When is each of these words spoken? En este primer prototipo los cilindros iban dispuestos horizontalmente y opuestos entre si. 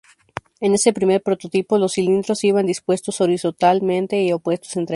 En 0.61 0.73
este 0.73 0.93
primer 0.93 1.21
prototipo 1.21 1.77
los 1.77 1.93
cilindros 1.93 2.43
iban 2.43 2.65
dispuestos 2.65 3.21
horizontalmente 3.21 4.19
y 4.23 4.31
opuestos 4.33 4.75
entre 4.75 4.87
si. 4.87 4.89